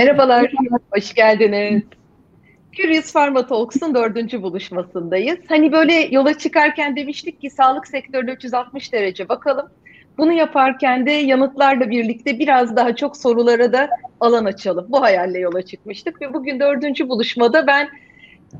[0.00, 0.52] Merhabalar,
[0.90, 1.82] hoş geldiniz.
[2.72, 5.38] Curious Pharma Talks'un dördüncü buluşmasındayız.
[5.48, 9.68] Hani böyle yola çıkarken demiştik ki sağlık sektörüne 360 derece bakalım.
[10.18, 14.86] Bunu yaparken de yanıtlarla birlikte biraz daha çok sorulara da alan açalım.
[14.88, 17.88] Bu hayalle yola çıkmıştık ve bugün dördüncü buluşmada ben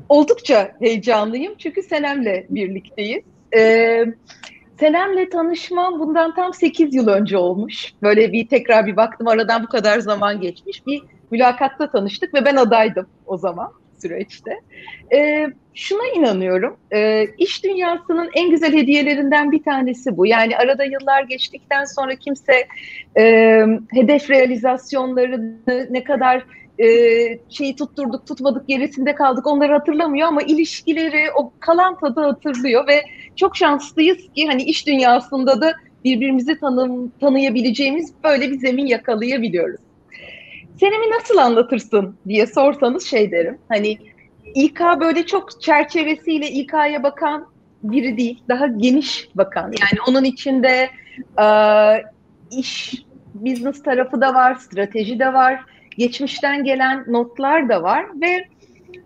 [0.09, 3.23] oldukça heyecanlıyım çünkü Senem'le birlikteyiz.
[3.55, 4.05] Ee,
[4.79, 7.93] Senem'le tanışmam bundan tam 8 yıl önce olmuş.
[8.01, 10.87] Böyle bir tekrar bir baktım aradan bu kadar zaman geçmiş.
[10.87, 14.59] Bir mülakatta tanıştık ve ben adaydım o zaman süreçte.
[15.13, 20.25] E, şuna inanıyorum, e, iş dünyasının en güzel hediyelerinden bir tanesi bu.
[20.25, 22.67] Yani arada yıllar geçtikten sonra kimse
[23.17, 23.23] e,
[23.91, 26.45] hedef realizasyonlarını ne kadar
[26.79, 26.87] e,
[27.49, 33.01] şeyi tutturduk, tutmadık, gerisinde kaldık onları hatırlamıyor ama ilişkileri, o kalan tadı hatırlıyor ve
[33.35, 39.81] çok şanslıyız ki hani iş dünyasında da birbirimizi tanım, tanıyabileceğimiz böyle bir zemin yakalayabiliyoruz.
[40.81, 43.57] Senemi nasıl anlatırsın diye sorsanız şey derim.
[43.69, 43.97] Hani
[44.55, 47.47] İK böyle çok çerçevesiyle İK'ya bakan
[47.83, 48.43] biri değil.
[48.49, 49.63] Daha geniş bakan.
[49.63, 50.89] Yani onun içinde
[51.41, 51.47] e,
[52.51, 52.93] iş,
[53.33, 55.59] business tarafı da var, strateji de var,
[55.97, 58.47] geçmişten gelen notlar da var ve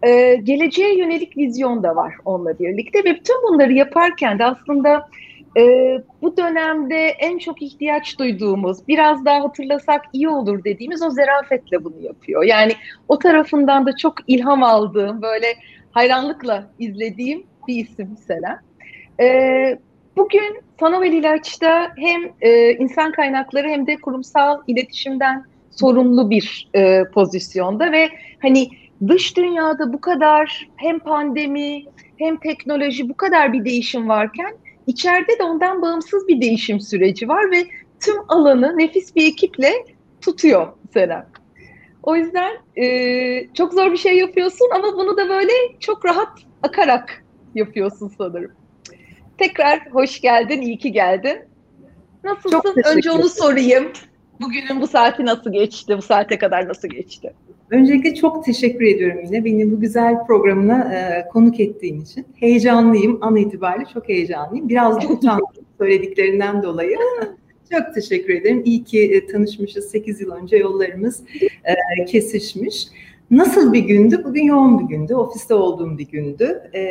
[0.09, 5.09] e, geleceğe yönelik vizyon da var onunla birlikte ve bütün bunları yaparken de aslında
[5.57, 5.61] e,
[6.21, 12.01] bu dönemde en çok ihtiyaç duyduğumuz, biraz daha hatırlasak iyi olur dediğimiz o zerafetle bunu
[12.01, 12.43] yapıyor.
[12.43, 12.71] Yani
[13.07, 15.47] o tarafından da çok ilham aldığım, böyle
[15.91, 18.59] hayranlıkla izlediğim bir isim mesela.
[19.19, 19.79] E,
[20.17, 27.91] bugün Sanovel İlaç'ta hem e, insan kaynakları hem de kurumsal iletişimden sorumlu bir e, pozisyonda
[27.91, 28.09] ve
[28.41, 28.69] hani
[29.07, 31.83] dış dünyada bu kadar hem pandemi
[32.17, 34.55] hem teknoloji bu kadar bir değişim varken
[34.87, 37.65] içeride de ondan bağımsız bir değişim süreci var ve
[37.99, 39.73] tüm alanı nefis bir ekiple
[40.21, 41.27] tutuyor Serap.
[42.03, 47.23] O yüzden e, çok zor bir şey yapıyorsun ama bunu da böyle çok rahat akarak
[47.55, 48.51] yapıyorsun sanırım.
[49.37, 51.39] Tekrar hoş geldin, iyi ki geldin.
[52.23, 52.75] Nasılsın?
[52.85, 53.91] Önce onu sorayım.
[54.41, 55.97] Bugünün bu saati nasıl geçti?
[55.97, 57.33] Bu saate kadar nasıl geçti?
[57.69, 62.25] Öncelikle çok teşekkür ediyorum yine beni bu güzel programına e, konuk ettiğin için.
[62.35, 64.69] Heyecanlıyım, an itibariyle çok heyecanlıyım.
[64.69, 65.45] Biraz da utandım
[65.77, 66.97] söylediklerinden dolayı.
[67.71, 68.61] çok teşekkür ederim.
[68.65, 69.89] İyi ki e, tanışmışız.
[69.89, 71.23] 8 yıl önce yollarımız
[71.63, 72.87] e, kesişmiş.
[73.31, 74.21] Nasıl bir gündü?
[74.25, 75.15] Bugün yoğun bir gündü.
[75.15, 76.61] Ofiste olduğum bir gündü.
[76.75, 76.85] E,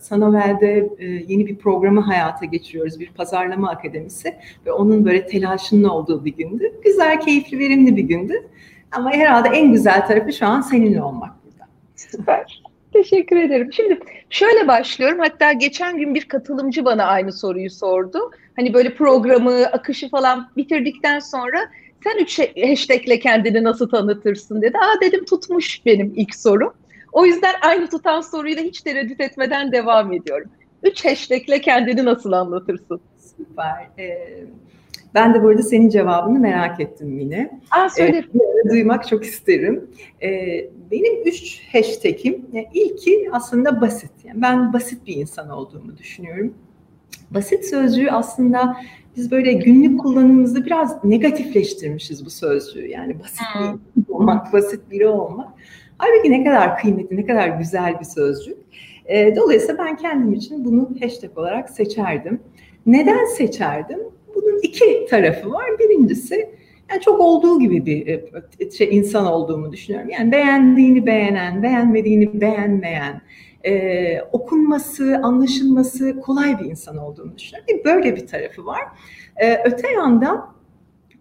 [0.00, 3.00] Sanovel'de e, yeni bir programı hayata geçiriyoruz.
[3.00, 4.34] Bir pazarlama akademisi
[4.66, 6.72] ve onun böyle telaşının olduğu bir gündü.
[6.84, 8.34] Güzel, keyifli, verimli bir gündü.
[8.92, 11.68] Ama herhalde en güzel tarafı şu an seninle olmak burada.
[11.96, 12.62] Süper.
[12.92, 13.72] Teşekkür ederim.
[13.72, 15.18] Şimdi şöyle başlıyorum.
[15.18, 18.30] Hatta geçen gün bir katılımcı bana aynı soruyu sordu.
[18.56, 21.58] Hani böyle programı, akışı falan bitirdikten sonra
[22.04, 24.78] sen üç hashtagle kendini nasıl tanıtırsın dedi.
[24.78, 26.72] Aa dedim tutmuş benim ilk sorum.
[27.12, 30.50] O yüzden aynı tutan soruyla hiç tereddüt etmeden devam ediyorum.
[30.82, 33.00] Üç hashtagle kendini nasıl anlatırsın?
[33.36, 33.88] Süper.
[33.98, 34.44] Ee,
[35.16, 37.60] ben de burada senin cevabını merak ettim yine.
[37.70, 38.24] Aa, söyle.
[38.34, 39.90] Ee, duymak çok isterim.
[40.22, 44.10] Ee, benim üç hashtag'im, yani ilki aslında basit.
[44.24, 46.54] Yani ben basit bir insan olduğumu düşünüyorum.
[47.30, 48.76] Basit sözcüğü aslında
[49.16, 52.86] biz böyle günlük kullanımımızda biraz negatifleştirmişiz bu sözcüğü.
[52.88, 54.04] Yani basit hmm.
[54.08, 55.48] olmak, basit biri olmak.
[55.98, 58.58] Halbuki ne kadar kıymetli, ne kadar güzel bir sözcük.
[59.06, 62.40] E, dolayısıyla ben kendim için bunu hashtag olarak seçerdim.
[62.86, 63.98] Neden seçerdim?
[64.36, 65.66] Bunun iki tarafı var.
[65.78, 66.50] Birincisi
[66.90, 70.10] yani çok olduğu gibi bir e, şey, insan olduğumu düşünüyorum.
[70.10, 73.20] Yani beğendiğini beğenen, beğenmediğini beğenmeyen,
[73.64, 77.66] e, okunması, anlaşılması kolay bir insan olduğunu düşünüyorum.
[77.68, 78.82] Bir böyle bir tarafı var.
[79.36, 80.54] E, öte yandan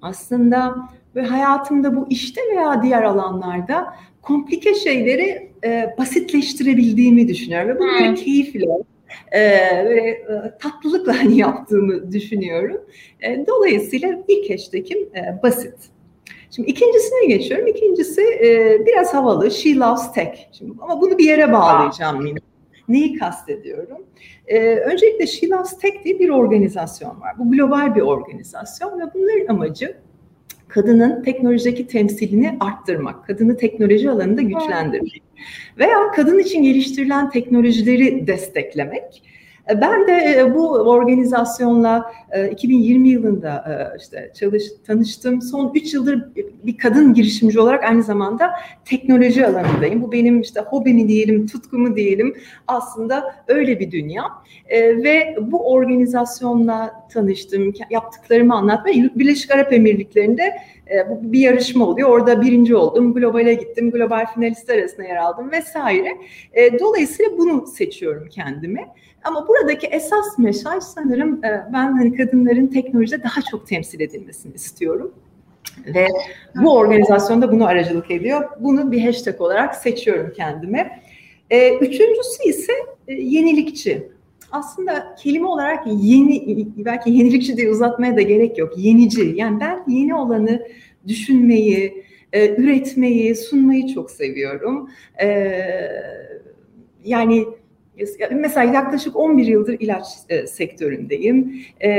[0.02, 0.76] aslında
[1.16, 8.16] ve hayatımda bu işte veya diğer alanlarda komplike şeyleri e, basitleştirebildiğimi düşünüyorum ve bunu hmm.
[8.16, 8.66] keyifle
[9.34, 12.82] ve e, tatlılıkla hani yaptığımı düşünüyorum.
[13.22, 15.76] E, dolayısıyla ilk hashtag'im e, basit.
[16.52, 17.68] Şimdi ikincisine geçiyorum.
[17.68, 19.52] İkincisi e, biraz havalı.
[19.52, 20.38] She loves tech.
[20.52, 22.40] Şimdi, ama bunu bir yere bağlayacağım yine.
[22.88, 23.98] Neyi kastediyorum?
[24.48, 27.40] Ee, öncelikle She Loves Tech diye bir organizasyon var.
[27.40, 29.98] Bu global bir organizasyon ve bunların amacı
[30.68, 35.24] kadının teknolojideki temsilini arttırmak, kadını teknoloji alanında güçlendirmek
[35.78, 39.24] veya kadın için geliştirilen teknolojileri desteklemek
[39.70, 42.12] ben de e, bu organizasyonla
[42.52, 45.42] 2020 e, yılında işte çalış, tanıştım.
[45.42, 48.52] Son 3 yıldır bir kadın girişimci olarak aynı zamanda
[48.86, 50.02] teknoloji alanındayım.
[50.02, 52.36] Bu benim işte hobimi diyelim, tutkumu diyelim.
[52.68, 54.24] Aslında öyle bir dünya.
[54.72, 58.92] Ve bu organizasyonla tanıştım, yaptıklarımı anlatma.
[59.16, 60.54] Birleşik Arap Emirlikleri'nde
[60.92, 62.10] E, bu bir yarışma oluyor.
[62.10, 66.18] Orada birinci oldum, globale gittim, global finalistler arasında yer aldım vesaire.
[66.54, 68.88] E, dolayısıyla bunu seçiyorum kendime.
[69.24, 75.14] Ama buradaki esas mesaj sanırım e, ben hani kadınların teknolojide daha çok temsil edilmesini istiyorum.
[75.86, 76.08] Ve
[76.56, 78.50] bu organizasyonda bunu aracılık ediyor.
[78.60, 81.02] Bunu bir hashtag olarak seçiyorum kendime.
[81.82, 82.74] Üçüncüsü ise
[83.08, 84.15] yenilikçi.
[84.52, 88.74] Aslında kelime olarak yeni, belki yenilikçi diye uzatmaya da gerek yok.
[88.78, 89.34] Yenici.
[89.36, 90.68] Yani ben yeni olanı
[91.08, 94.90] düşünmeyi, e, üretmeyi, sunmayı çok seviyorum.
[95.22, 95.52] E,
[97.04, 97.46] yani
[98.32, 101.92] mesela yaklaşık 11 yıldır ilaç e, sektöründeyim e,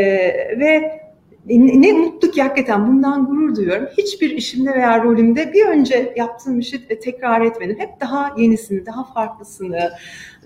[0.59, 1.01] ve
[1.49, 3.87] ne mutlu ki hakikaten bundan gurur duyuyorum.
[3.99, 7.77] Hiçbir işimde veya rolümde bir önce yaptığım işi tekrar etmedim.
[7.79, 9.91] Hep daha yenisini, daha farklısını,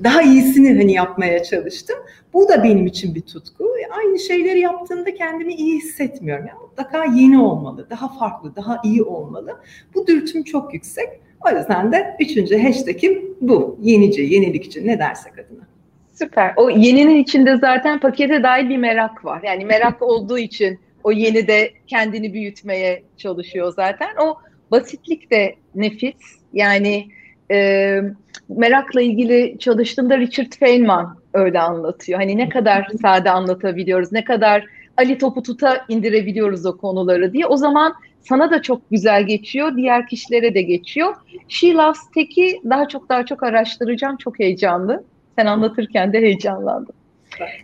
[0.04, 1.96] daha iyisini hani yapmaya çalıştım.
[2.32, 3.64] Bu da benim için bir tutku.
[3.90, 6.46] Aynı şeyleri yaptığımda kendimi iyi hissetmiyorum.
[6.46, 9.56] Yani mutlaka yeni olmalı, daha farklı, daha iyi olmalı.
[9.94, 11.08] Bu dürtüm çok yüksek.
[11.46, 13.78] O yüzden de üçüncü hashtagim bu.
[13.80, 15.66] Yenici, yenilikçi ne dersek adına.
[16.12, 16.52] Süper.
[16.56, 19.40] O yeninin içinde zaten pakete dahil bir merak var.
[19.44, 24.08] Yani merak olduğu için o yeni de kendini büyütmeye çalışıyor zaten.
[24.20, 24.38] O
[24.70, 26.40] basitlik de nefis.
[26.52, 27.08] Yani
[27.50, 28.00] e,
[28.48, 32.18] merakla ilgili çalıştığımda Richard Feynman öyle anlatıyor.
[32.20, 34.64] Hani ne kadar sade anlatabiliyoruz, ne kadar
[34.96, 37.46] Ali topu tuta indirebiliyoruz o konuları diye.
[37.46, 41.14] O zaman sana da çok güzel geçiyor, diğer kişilere de geçiyor.
[41.48, 45.04] She Loves Tech'i daha çok daha çok araştıracağım, çok heyecanlı.
[45.38, 46.94] Sen anlatırken de heyecanlandım.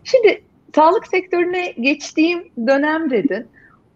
[0.05, 0.43] Şimdi
[0.77, 3.47] sağlık sektörüne geçtiğim dönem dedin.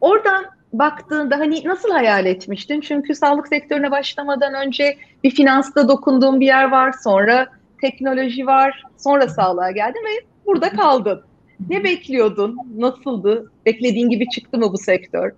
[0.01, 2.81] Oradan baktığında hani nasıl hayal etmiştin?
[2.81, 7.47] Çünkü sağlık sektörüne başlamadan önce bir finansta dokunduğun bir yer var, sonra
[7.81, 11.23] teknoloji var, sonra sağlığa geldin ve burada kaldın.
[11.69, 12.57] Ne bekliyordun?
[12.77, 13.53] Nasıldı?
[13.67, 15.33] Beklediğin gibi çıktı mı bu sektör?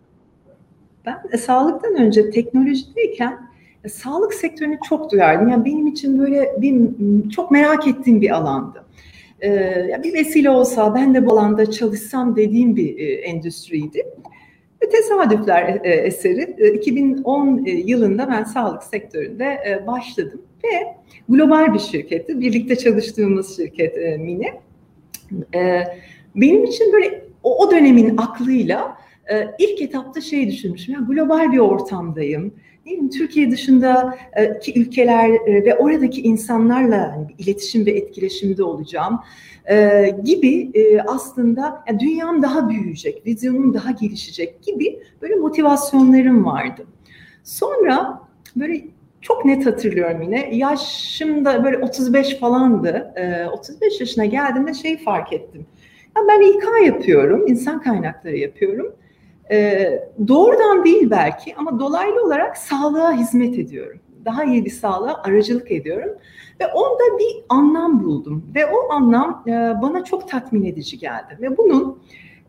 [1.06, 3.38] Ben e, sağlıktan önce teknolojideyken
[3.84, 5.48] e, sağlık sektörünü çok duyardım.
[5.48, 6.90] Yani benim için böyle bir
[7.30, 8.84] çok merak ettiğim bir alandı.
[9.42, 14.02] Ee, bir vesile olsa ben de bu alanda çalışsam dediğim bir e, endüstriydi.
[14.82, 20.68] Ve tesadüfler e, eseri e, 2010 e, yılında ben sağlık sektöründe başladım ve
[21.28, 22.40] global bir şirketti.
[22.40, 24.60] Birlikte çalıştığımız şirket Mine.
[26.34, 28.96] Benim için böyle o, dönemin aklıyla
[29.58, 30.94] ilk etapta şey düşünmüşüm.
[30.94, 33.10] Yani global bir ortamdayım mi?
[33.10, 39.20] Türkiye dışındaki ülkeler e, ve oradaki insanlarla yani iletişim ve etkileşimde olacağım
[39.70, 46.86] e, gibi e, aslında yani dünyam daha büyüyecek, vizyonum daha gelişecek gibi böyle motivasyonlarım vardı.
[47.44, 48.20] Sonra
[48.56, 48.84] böyle
[49.20, 50.56] çok net hatırlıyorum yine.
[50.56, 53.14] Yaşım da böyle 35 falandı.
[53.52, 55.66] 35 yaşına geldiğimde şeyi fark ettim.
[56.16, 58.94] Ya ben İK yapıyorum, insan kaynakları yapıyorum.
[59.50, 59.88] E,
[60.28, 64.00] doğrudan değil belki ama dolaylı olarak sağlığa hizmet ediyorum.
[64.24, 66.10] Daha iyi bir sağlığa aracılık ediyorum.
[66.60, 68.44] Ve onda bir anlam buldum.
[68.54, 69.50] Ve o anlam e,
[69.82, 71.38] bana çok tatmin edici geldi.
[71.40, 71.98] Ve bunun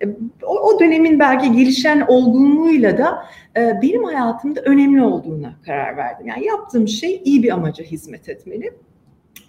[0.03, 0.07] e,
[0.45, 3.25] o, dönemin belki gelişen olgunluğuyla da
[3.57, 6.27] e, benim hayatımda önemli olduğuna karar verdim.
[6.27, 8.73] Yani yaptığım şey iyi bir amaca hizmet etmeli.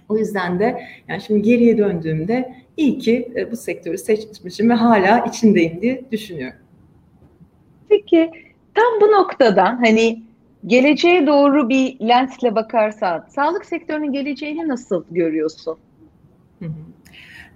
[0.08, 5.82] O yüzden de yani şimdi geriye döndüğümde iyi ki bu sektörü seçmişim ve hala içindeyim
[5.82, 6.63] diye düşünüyorum.
[7.94, 8.30] Peki
[8.74, 10.22] tam bu noktadan hani
[10.66, 15.76] geleceğe doğru bir lensle bakarsan sağlık sektörünün geleceğini nasıl görüyorsun?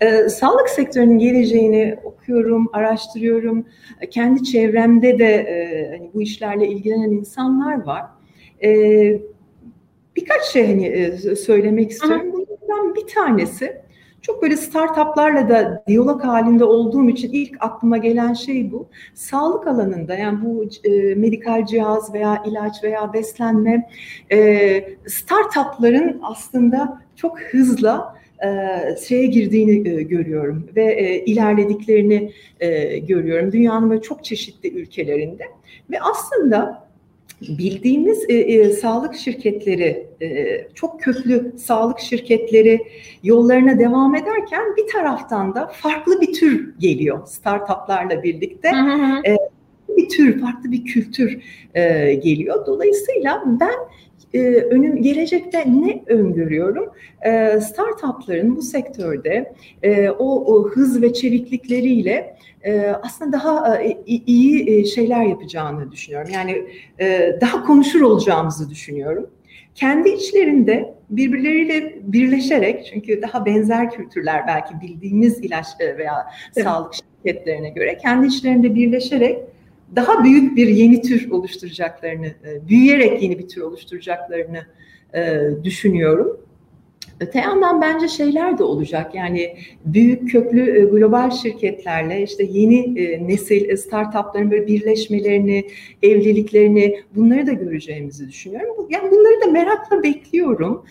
[0.01, 3.67] Ee, sağlık sektörünün geleceğini okuyorum, araştırıyorum.
[4.11, 8.05] Kendi çevremde de e, hani bu işlerle ilgilenen insanlar var.
[8.63, 8.71] E,
[10.17, 12.33] birkaç şey hani e, söylemek istiyorum.
[12.33, 13.83] Bunlardan bir tanesi
[14.23, 18.89] çok böyle startuplarla da diyalog halinde olduğum için ilk aklıma gelen şey bu.
[19.15, 23.89] Sağlık alanında yani bu e, medikal cihaz veya ilaç veya beslenme
[24.33, 28.49] e, startupların aslında çok hızla e,
[29.09, 32.33] şeye girdiğini e, görüyorum ve e, ilerlediklerini
[33.09, 33.53] görüyorum.
[33.53, 35.45] Dünyanın böyle çok çeşitli ülkelerinde
[35.91, 36.88] ve aslında
[37.41, 42.81] bildiğimiz e, e, sağlık şirketleri, e, çok köklü sağlık şirketleri
[43.23, 48.73] yollarına devam ederken bir taraftan da farklı bir tür geliyor startuplarla birlikte.
[48.73, 49.23] Hı hı.
[49.27, 49.37] E,
[49.97, 51.43] bir tür, farklı bir kültür
[51.75, 52.67] e, geliyor.
[52.67, 53.75] Dolayısıyla ben
[54.35, 56.93] e, önüm gelecekte ne öngörüyorum?
[57.27, 64.71] E, startupların bu sektörde e, o, o hız ve çeviklikleriyle e, aslında daha e, iyi
[64.71, 66.31] e, şeyler yapacağını düşünüyorum.
[66.35, 66.65] Yani
[67.01, 69.31] e, daha konuşur olacağımızı düşünüyorum.
[69.75, 76.65] Kendi içlerinde birbirleriyle birleşerek çünkü daha benzer kültürler belki bildiğimiz ilaç e, veya evet.
[76.67, 79.39] sağlık şirketlerine göre kendi içlerinde birleşerek
[79.97, 84.67] daha büyük bir yeni tür oluşturacaklarını, e, büyüyerek yeni bir tür oluşturacaklarını
[85.15, 86.41] e, düşünüyorum.
[87.21, 93.29] Öte yandan bence şeyler de olacak yani büyük köklü e, global şirketlerle işte yeni e,
[93.29, 95.69] nesil startupların böyle birleşmelerini,
[96.03, 98.87] evliliklerini bunları da göreceğimizi düşünüyorum.
[98.91, 100.85] Yani bunları da merakla bekliyorum.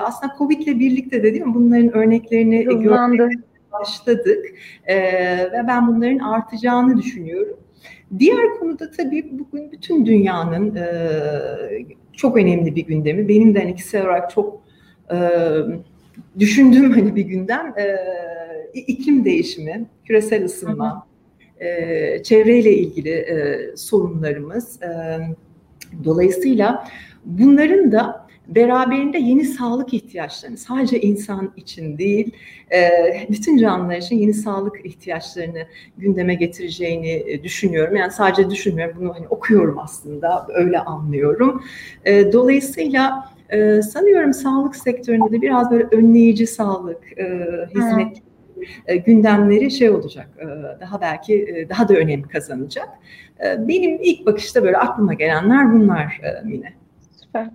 [0.00, 3.30] Aslında Covid ile birlikte de değil mi bunların örneklerini görmeye
[3.72, 4.46] başladık
[5.52, 7.56] ve ben bunların artacağını düşünüyorum.
[8.18, 10.86] Diğer konuda tabii bugün bütün dünyanın e,
[12.12, 13.28] çok önemli bir gündemi.
[13.28, 14.62] Benim de hani kişisel olarak çok
[15.12, 15.18] e,
[16.38, 17.96] düşündüğüm hani bir gündem e,
[18.74, 21.06] iklim değişimi, küresel ısınma,
[21.60, 24.82] e, çevreyle ilgili e, sorunlarımız.
[24.82, 24.88] E,
[26.04, 26.88] dolayısıyla
[27.24, 32.32] bunların da beraberinde yeni sağlık ihtiyaçlarını sadece insan için değil
[32.72, 32.90] e,
[33.30, 35.66] bütün canlılar için yeni sağlık ihtiyaçlarını
[35.98, 37.96] gündeme getireceğini e, düşünüyorum.
[37.96, 41.62] Yani sadece düşünmüyorum bunu hani okuyorum aslında öyle anlıyorum.
[42.04, 43.38] E, dolayısıyla
[43.92, 47.04] sanıyorum sağlık sektöründe de biraz böyle önleyici sağlık
[47.74, 48.22] hizmet
[49.06, 50.28] gündemleri şey olacak
[50.80, 52.88] daha belki daha da önem kazanacak.
[53.58, 56.72] Benim ilk bakışta böyle aklıma gelenler bunlar Mine.
[57.28, 57.46] Süper.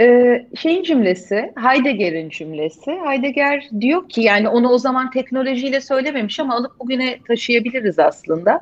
[0.00, 2.90] Ee, şeyin cümlesi, Heidegger'in cümlesi.
[2.90, 8.60] Heidegger diyor ki yani onu o zaman teknolojiyle söylememiş ama alıp bugüne taşıyabiliriz aslında.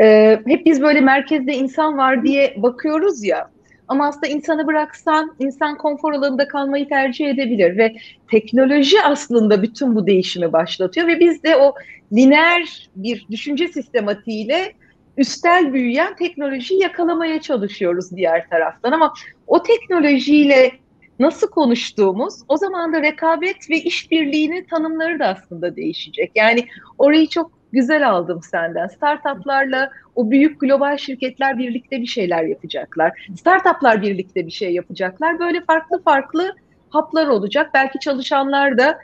[0.00, 3.50] Ee, hep biz böyle merkezde insan var diye bakıyoruz ya.
[3.88, 7.94] Ama aslında insanı bıraksan insan konfor alanında kalmayı tercih edebilir ve
[8.30, 11.74] teknoloji aslında bütün bu değişimi başlatıyor ve biz de o
[12.12, 14.72] lineer bir düşünce sistematiğiyle
[15.20, 19.12] üstel büyüyen teknolojiyi yakalamaya çalışıyoruz diğer taraftan ama
[19.46, 20.72] o teknolojiyle
[21.18, 26.32] nasıl konuştuğumuz o zaman da rekabet ve işbirliğinin tanımları da aslında değişecek.
[26.34, 26.66] Yani
[26.98, 28.86] orayı çok güzel aldım senden.
[28.86, 33.28] Startuplarla o büyük global şirketler birlikte bir şeyler yapacaklar.
[33.36, 35.38] Startuplar birlikte bir şey yapacaklar.
[35.38, 36.56] Böyle farklı farklı
[36.90, 37.70] haplar olacak.
[37.74, 38.98] Belki çalışanlar da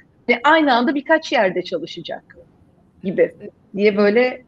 [0.44, 2.36] aynı anda birkaç yerde çalışacak
[3.04, 3.34] gibi
[3.74, 4.42] diye böyle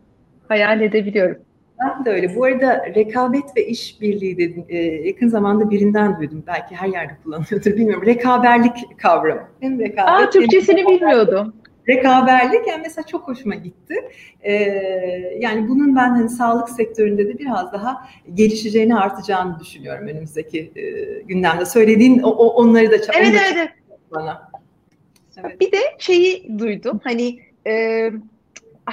[0.49, 1.48] hayal edebiliyorum.
[1.81, 2.37] Ben de öyle.
[2.37, 4.65] Bu arada rekabet ve işbirliği dedim.
[4.69, 6.45] E, yakın zamanda birinden duydum.
[6.47, 8.07] Belki her yerde kullanıyordur bilmiyorum.
[8.07, 9.49] Rekaberlik kavramı.
[9.61, 11.55] Hem rekabet, Aa, Türkçesini hem bilmiyordum.
[11.89, 13.95] Rekaberlik yani mesela çok hoşuma gitti.
[14.43, 14.53] Ee,
[15.39, 20.83] yani bunun ben hani sağlık sektöründe de biraz daha gelişeceğini artacağını düşünüyorum önümüzdeki e,
[21.21, 21.67] gündemde.
[21.67, 23.71] Söylediğin o, o onları da evet, evet, evet.
[24.11, 24.51] bana.
[25.45, 25.61] Evet.
[25.61, 27.01] Bir de şeyi duydum.
[27.05, 28.11] Hani e,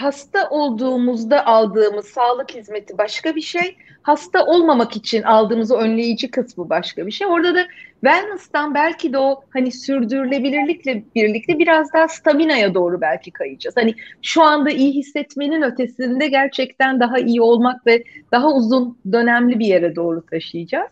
[0.02, 3.78] hasta olduğumuzda aldığımız sağlık hizmeti başka bir şey.
[4.02, 7.28] Hasta olmamak için aldığımız önleyici kısmı başka bir şey.
[7.28, 7.66] Orada da
[8.04, 13.78] wellness'tan belki de o hani sürdürülebilirlikle birlikte biraz daha stamina'ya doğru belki kayacağız.
[13.78, 19.66] Hani şu anda iyi hissetmenin ötesinde gerçekten daha iyi olmak ve daha uzun dönemli bir
[19.66, 20.90] yere doğru taşıyacağız.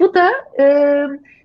[0.00, 0.64] Bu da e,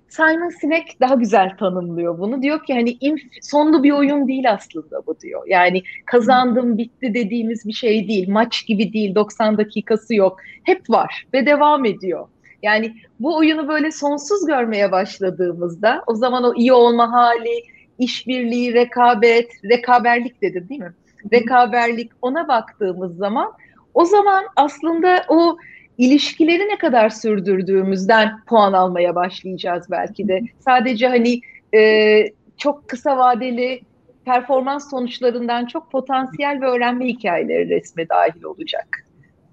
[0.08, 2.42] Simon Sinek daha güzel tanımlıyor bunu.
[2.42, 5.42] Diyor ki hani inf- sonlu bir oyun değil aslında bu diyor.
[5.46, 8.30] Yani kazandım bitti dediğimiz bir şey değil.
[8.30, 10.38] Maç gibi değil 90 dakikası yok.
[10.62, 12.28] Hep var ve devam ediyor.
[12.62, 17.62] Yani bu oyunu böyle sonsuz görmeye başladığımızda o zaman o iyi olma hali,
[17.98, 20.92] işbirliği, rekabet, rekaberlik dedi değil mi?
[21.32, 23.52] Rekaberlik ona baktığımız zaman
[23.94, 25.56] o zaman aslında o
[25.98, 30.40] ilişkileri ne kadar sürdürdüğümüzden puan almaya başlayacağız belki de.
[30.58, 31.40] Sadece hani
[31.74, 32.24] e,
[32.56, 33.80] çok kısa vadeli
[34.24, 39.06] performans sonuçlarından çok potansiyel ve öğrenme hikayeleri resme dahil olacak.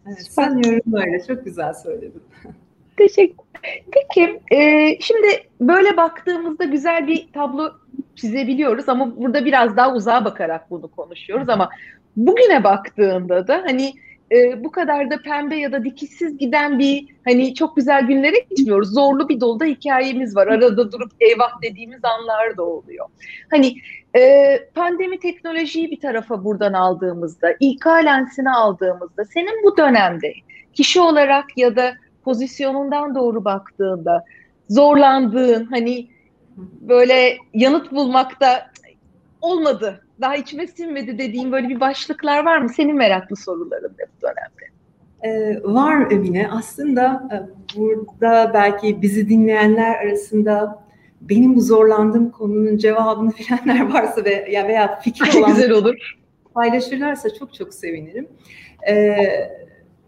[0.07, 1.23] Evet, sanıyorum böyle.
[1.27, 2.23] Çok güzel söyledin.
[2.97, 3.45] Teşekkür.
[3.91, 5.27] Peki, e, şimdi
[5.61, 7.71] böyle baktığımızda güzel bir tablo
[8.15, 11.69] çizebiliyoruz ama burada biraz daha uzağa bakarak bunu konuşuyoruz ama
[12.15, 13.93] bugüne baktığında da hani
[14.31, 18.93] e, bu kadar da pembe ya da dikişsiz giden bir hani çok güzel günlere gitmiyoruz.
[18.93, 20.47] Zorlu bir dolda hikayemiz var.
[20.47, 23.05] Arada durup eyvah dediğimiz anlar da oluyor.
[23.51, 23.75] Hani
[24.17, 30.33] e, pandemi teknolojiyi bir tarafa buradan aldığımızda, İK lensini aldığımızda senin bu dönemde
[30.73, 34.23] kişi olarak ya da pozisyonundan doğru baktığında
[34.69, 36.07] zorlandığın hani
[36.81, 38.71] böyle yanıt bulmakta
[39.41, 42.69] olmadı daha içime sinmedi dediğim böyle bir başlıklar var mı?
[42.69, 44.75] Senin meraklı soruların da bu dönemde.
[45.23, 46.49] Ee, var Emine.
[46.51, 47.35] Aslında e,
[47.77, 50.85] burada belki bizi dinleyenler arasında
[51.21, 56.17] benim bu zorlandığım konunun cevabını bilenler varsa ve ya veya fikir olan güzel olur.
[56.53, 58.27] paylaşırlarsa çok çok sevinirim.
[58.89, 59.15] Ee,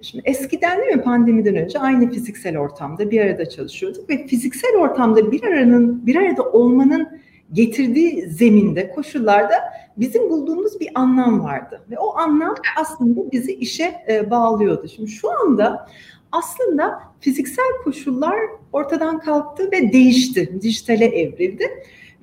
[0.02, 5.32] şimdi eskiden değil mi pandemiden önce aynı fiziksel ortamda bir arada çalışıyorduk ve fiziksel ortamda
[5.32, 7.22] bir aranın bir arada olmanın
[7.54, 9.56] getirdiği zeminde, koşullarda
[9.98, 11.82] bizim bulduğumuz bir anlam vardı.
[11.92, 14.88] Ve o anlam aslında bizi işe e, bağlıyordu.
[14.88, 15.88] Şimdi şu anda
[16.32, 18.36] aslında fiziksel koşullar
[18.74, 21.64] ortadan kalktı ve değişti, dijitale evrildi.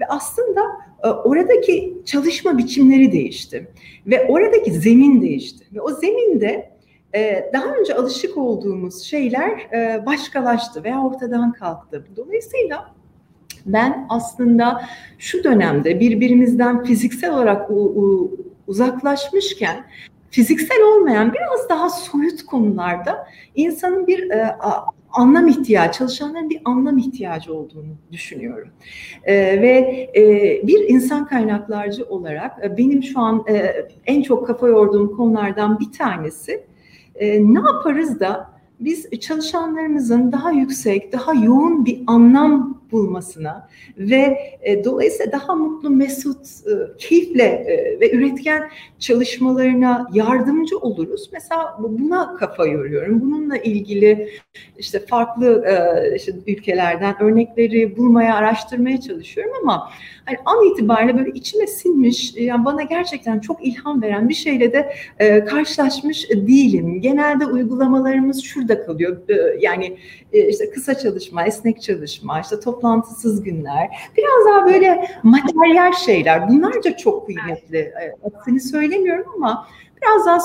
[0.00, 0.60] Ve aslında
[1.04, 3.68] e, oradaki çalışma biçimleri değişti
[4.06, 5.64] ve oradaki zemin değişti.
[5.74, 6.74] Ve o zeminde
[7.14, 9.70] e, daha önce alışık olduğumuz şeyler
[10.06, 12.06] başkalaştı veya ortadan kalktı.
[12.16, 12.94] Dolayısıyla
[13.66, 14.84] ben aslında
[15.18, 17.70] şu dönemde birbirimizden fiziksel olarak
[18.66, 19.84] uzaklaşmışken
[20.30, 24.56] fiziksel olmayan biraz daha soyut konularda insanın bir e,
[25.12, 28.68] anlam ihtiyacı, çalışanların bir anlam ihtiyacı olduğunu düşünüyorum.
[29.24, 30.22] E, ve e,
[30.66, 33.74] bir insan kaynaklarcı olarak e, benim şu an e,
[34.06, 36.64] en çok kafa yorduğum konulardan bir tanesi
[37.14, 44.84] e, ne yaparız da biz çalışanlarımızın daha yüksek, daha yoğun bir anlam bulmasına ve e,
[44.84, 51.30] dolayısıyla daha mutlu, mesut, e, keyifle e, ve üretken çalışmalarına yardımcı oluruz.
[51.32, 53.20] Mesela buna kafa yoruyorum.
[53.20, 54.28] Bununla ilgili
[54.78, 59.90] işte farklı e, işte ülkelerden örnekleri bulmaya, araştırmaya çalışıyorum ama
[60.24, 64.94] hani an itibariyle böyle içime sinmiş, yani bana gerçekten çok ilham veren bir şeyle de
[65.18, 67.00] e, karşılaşmış değilim.
[67.00, 69.16] Genelde uygulamalarımız şurada kalıyor.
[69.28, 69.96] E, yani
[70.32, 76.48] e, işte kısa çalışma, esnek çalışma, işte toplantısız günler, biraz daha böyle materyal şeyler.
[76.48, 77.78] Bunlar da çok kıymetli.
[77.78, 79.66] E, aksini söylemiyorum ama
[80.02, 80.38] biraz daha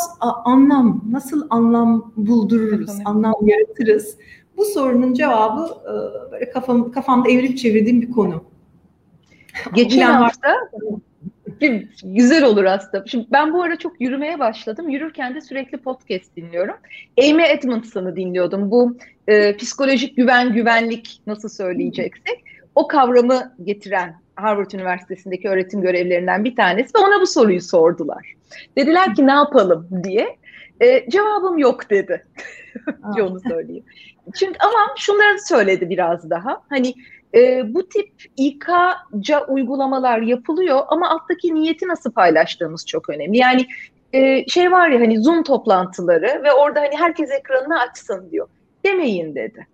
[0.45, 4.17] anlam, nasıl anlam buldururuz, anlam yaratırız.
[4.57, 8.43] Bu sorunun cevabı e, böyle kafam, kafamda evirip çevirdiğim bir konu.
[9.73, 10.55] Geçen hafta
[12.03, 13.03] güzel olur aslında.
[13.07, 14.89] Şimdi ben bu ara çok yürümeye başladım.
[14.89, 16.75] Yürürken de sürekli podcast dinliyorum.
[17.23, 18.71] Amy Edmondson'ı dinliyordum.
[18.71, 22.43] Bu e, psikolojik güven, güvenlik nasıl söyleyeceksek
[22.75, 28.33] o kavramı getiren Harvard Üniversitesi'ndeki öğretim görevlerinden bir tanesi ve ona bu soruyu sordular.
[28.77, 30.37] Dediler ki ne yapalım diye.
[30.81, 32.25] E, cevabım yok dedi.
[33.21, 33.83] onu söyleyeyim.
[34.39, 36.61] Çünkü ama şunları söyledi biraz daha.
[36.69, 36.93] Hani
[37.35, 43.37] e, bu tip İK'ca uygulamalar yapılıyor ama alttaki niyeti nasıl paylaştığımız çok önemli.
[43.37, 43.65] Yani
[44.13, 48.47] e, şey var ya hani Zoom toplantıları ve orada hani herkes ekranını açsın diyor.
[48.85, 49.67] Demeyin dedi.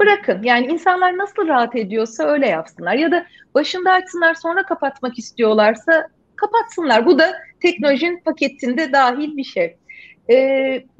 [0.00, 6.08] Bırakın yani insanlar nasıl rahat ediyorsa öyle yapsınlar ya da başında açsınlar sonra kapatmak istiyorlarsa
[6.36, 7.06] kapatsınlar.
[7.06, 9.76] Bu da teknolojinin paketinde dahil bir şey
[10.30, 10.36] e,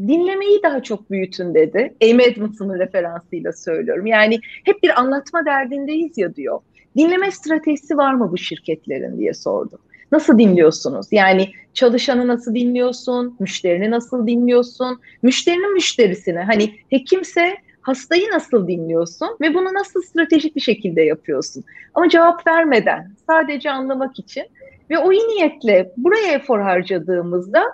[0.00, 1.94] dinlemeyi daha çok büyütün dedi.
[2.02, 4.06] Amy Edmondson'ın referansıyla söylüyorum.
[4.06, 6.61] Yani hep bir anlatma derdindeyiz ya diyor.
[6.96, 9.78] Dinleme stratejisi var mı bu şirketlerin diye sordu.
[10.12, 11.06] Nasıl dinliyorsunuz?
[11.11, 13.37] Yani çalışanı nasıl dinliyorsun?
[13.40, 15.00] Müşterini nasıl dinliyorsun?
[15.22, 21.64] Müşterinin müşterisini hani hekimse hastayı nasıl dinliyorsun ve bunu nasıl stratejik bir şekilde yapıyorsun?
[21.94, 24.44] Ama cevap vermeden sadece anlamak için
[24.90, 27.64] ve o iyi niyetle buraya efor harcadığımızda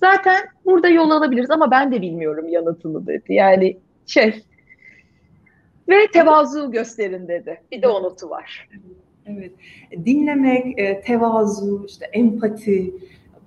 [0.00, 3.34] zaten burada yol alabiliriz ama ben de bilmiyorum yanıtını dedi.
[3.34, 4.42] Yani şey
[5.88, 7.60] ve tevazu gösterin dedi.
[7.72, 8.68] Bir de o notu var.
[9.26, 9.52] Evet.
[10.04, 12.94] Dinlemek, e, tevazu, işte empati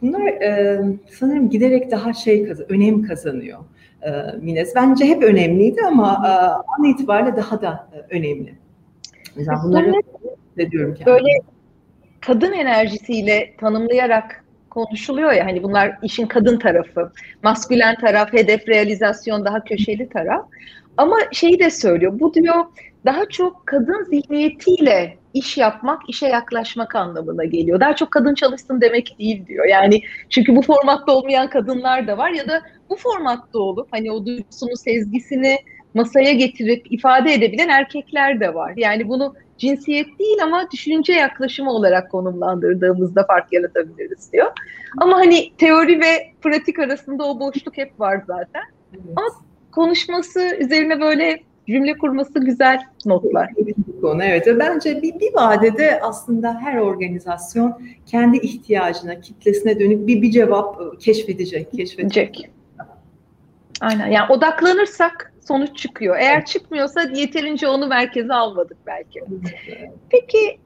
[0.02, 3.60] bunlar e, sanırım giderek daha şey kazan, önem kazanıyor.
[4.02, 4.10] E,
[4.42, 6.18] Mines bence hep önemliydi ama
[6.78, 8.56] an itibariyle daha da önemli.
[9.36, 9.94] Mesela bunları
[10.58, 11.06] ne diyorum ki?
[11.06, 11.40] Böyle
[12.22, 17.12] kadın enerjisiyle tanımlayarak konuşuluyor ya hani bunlar işin kadın tarafı,
[17.44, 20.46] maskülen taraf, hedef realizasyon daha köşeli taraf.
[20.98, 22.20] Ama şeyi de söylüyor.
[22.20, 22.66] Bu diyor
[23.06, 27.80] daha çok kadın zihniyetiyle iş yapmak, işe yaklaşmak anlamına geliyor.
[27.80, 29.66] Daha çok kadın çalışsın demek değil diyor.
[29.66, 34.26] Yani çünkü bu formatta olmayan kadınlar da var ya da bu formatta olup hani o
[34.26, 35.58] duygusunu, sezgisini
[35.94, 38.74] masaya getirip ifade edebilen erkekler de var.
[38.78, 44.52] Yani bunu cinsiyet değil ama düşünce yaklaşımı olarak konumlandırdığımızda fark yaratabiliriz diyor.
[44.98, 48.64] Ama hani teori ve pratik arasında o boşluk hep var zaten.
[48.94, 49.04] Evet.
[49.16, 49.28] Ama
[49.72, 53.50] konuşması üzerine böyle cümle kurması güzel notlar.
[54.02, 54.48] Konu evet.
[54.60, 60.98] Bence bir, bir vadede aslında her organizasyon kendi ihtiyacına, kitlesine dönük bir bir cevap ıı,
[60.98, 62.50] keşfedecek, keşfedecek.
[63.82, 64.08] Aynen.
[64.08, 66.18] Yani odaklanırsak sonuç çıkıyor.
[66.20, 69.24] Eğer çıkmıyorsa yeterince onu merkeze almadık belki.
[70.10, 70.60] Peki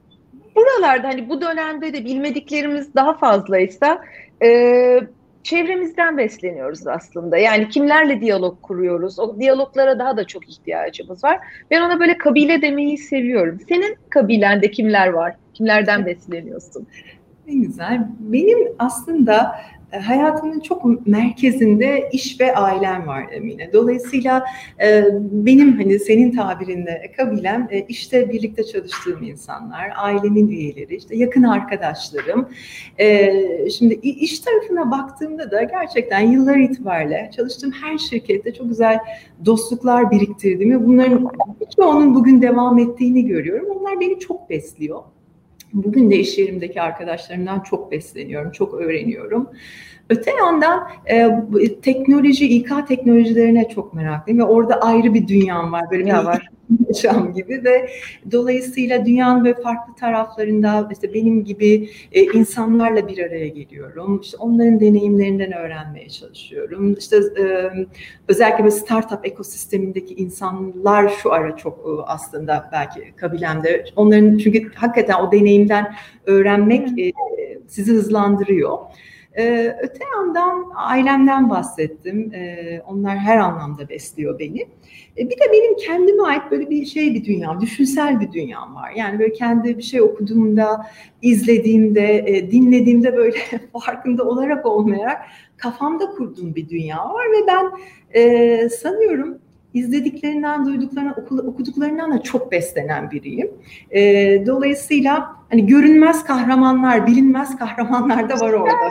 [0.56, 4.04] buralarda hani bu dönemde de bilmediklerimiz daha fazlaysa
[4.42, 5.00] e,
[5.42, 7.38] çevremizden besleniyoruz aslında.
[7.38, 9.18] Yani kimlerle diyalog kuruyoruz?
[9.18, 11.38] O diyaloglara daha da çok ihtiyacımız var.
[11.70, 13.60] Ben ona böyle kabile demeyi seviyorum.
[13.68, 15.36] Senin kabilende kimler var?
[15.54, 16.86] Kimlerden besleniyorsun?
[17.48, 18.06] Ne güzel.
[18.18, 19.60] Benim aslında
[19.92, 23.72] hayatımın çok merkezinde iş ve ailem var Emine.
[23.72, 24.44] Dolayısıyla
[24.82, 31.42] e, benim hani senin tabirinle kabilem e, işte birlikte çalıştığım insanlar, ailemin üyeleri, işte yakın
[31.42, 32.48] arkadaşlarım.
[33.78, 38.98] Şimdi iş tarafına baktığımda da gerçekten yıllar itibariyle çalıştığım her şirkette çok güzel
[39.44, 43.66] dostluklar biriktirdim ve bunların birçoğunun bugün devam ettiğini görüyorum.
[43.70, 45.02] Onlar beni çok besliyor.
[45.76, 49.50] Bugün de iş yerimdeki arkadaşlarımdan çok besleniyorum, çok öğreniyorum.
[50.10, 51.30] Öte yandan e,
[51.82, 55.84] teknoloji, İK teknolojilerine çok meraklıyım ve orada ayrı bir dünyam var.
[55.90, 56.48] Böyle bir var.
[56.88, 57.88] yaşam gibi ve
[58.32, 64.20] dolayısıyla dünyanın ve farklı taraflarında işte benim gibi e, insanlarla bir araya geliyorum.
[64.22, 66.94] İşte onların deneyimlerinden öğrenmeye çalışıyorum.
[66.98, 67.70] İşte e,
[68.28, 75.14] özellikle bir startup ekosistemindeki insanlar şu ara çok e, aslında belki kabilemde onların çünkü hakikaten
[75.14, 75.94] o deneyimden
[76.26, 77.12] öğrenmek e,
[77.68, 78.78] sizi hızlandırıyor.
[79.38, 82.34] Ee, öte yandan ailemden bahsettim.
[82.34, 84.60] Ee, onlar her anlamda besliyor beni.
[85.18, 88.90] Ee, bir de benim kendime ait böyle bir şey bir dünya, düşünsel bir dünyam var.
[88.96, 90.86] Yani böyle kendi bir şey okuduğumda,
[91.22, 93.38] izlediğimde, e, dinlediğimde böyle
[93.84, 95.22] farkında olarak olmayarak
[95.56, 97.70] kafamda kurduğum bir dünya var ve ben
[98.20, 99.38] e, sanıyorum
[99.76, 101.14] izlediklerinden, duyduklarından,
[101.46, 103.50] okuduklarından da çok beslenen biriyim.
[103.90, 104.02] E,
[104.46, 108.90] dolayısıyla hani görünmez kahramanlar, bilinmez kahramanlar da var orada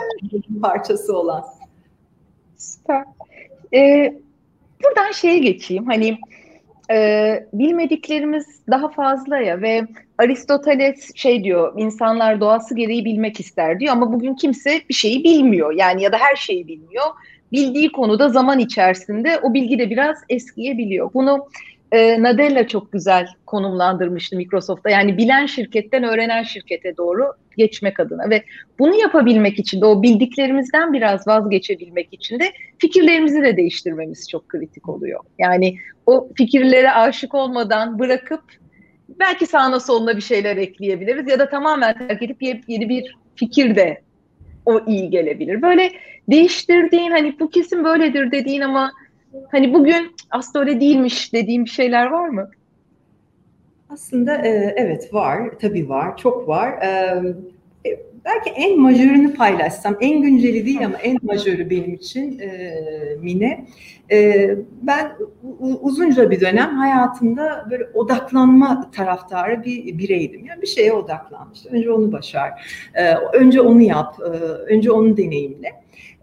[0.62, 1.44] parçası olan.
[2.56, 3.04] Süper.
[3.74, 4.14] Ee,
[4.84, 5.86] buradan şeye geçeyim.
[5.86, 6.18] Hani
[6.90, 9.82] e, bilmediklerimiz daha fazla ya ve
[10.18, 15.72] Aristoteles şey diyor insanlar doğası gereği bilmek ister diyor ama bugün kimse bir şeyi bilmiyor
[15.72, 17.04] yani ya da her şeyi bilmiyor
[17.56, 21.10] bildiği konuda zaman içerisinde o bilgi de biraz eskiyebiliyor.
[21.14, 21.48] Bunu
[21.92, 24.90] e, Nadella çok güzel konumlandırmıştı Microsoft'ta.
[24.90, 28.44] Yani bilen şirketten öğrenen şirkete doğru geçmek adına ve
[28.78, 34.88] bunu yapabilmek için de o bildiklerimizden biraz vazgeçebilmek için de fikirlerimizi de değiştirmemiz çok kritik
[34.88, 35.20] oluyor.
[35.38, 38.42] Yani o fikirlere aşık olmadan bırakıp
[39.08, 44.05] belki sağına soluna bir şeyler ekleyebiliriz ya da tamamen terk edip yeni bir fikir de
[44.66, 45.62] o iyi gelebilir.
[45.62, 45.92] Böyle
[46.30, 48.92] değiştirdiğin hani bu kesin böyledir dediğin ama
[49.50, 52.50] hani bugün aslında öyle değilmiş dediğin bir şeyler var mı?
[53.90, 56.72] Aslında e, evet var, tabii var, çok var.
[56.72, 57.22] E,
[58.26, 62.74] belki en majörünü paylaşsam, en günceli değil ama en majörü benim için e,
[63.20, 63.66] Mine.
[64.10, 64.48] E,
[64.82, 65.12] ben
[65.82, 70.46] uzunca bir dönem hayatımda böyle odaklanma taraftarı bir bireydim.
[70.46, 71.72] Yani bir şeye odaklanmıştım.
[71.72, 72.50] Önce onu başar,
[72.94, 74.28] e, önce onu yap, e,
[74.72, 75.72] önce onu deneyimle.